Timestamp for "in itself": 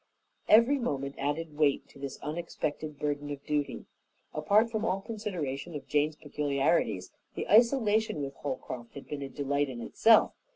9.69-10.33